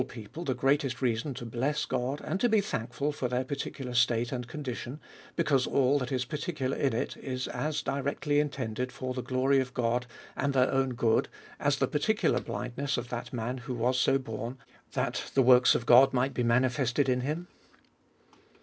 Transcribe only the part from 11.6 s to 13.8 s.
the particular blindness of that man, who